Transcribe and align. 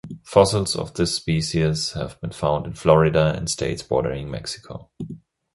Fossils 0.23 0.75
of 0.75 0.95
this 0.95 1.13
species 1.13 1.91
have 1.91 2.19
been 2.21 2.31
found 2.31 2.65
in 2.65 2.73
Florida 2.73 3.35
and 3.37 3.47
states 3.47 3.83
bordering 3.83 4.31
Mexico. 4.31 4.89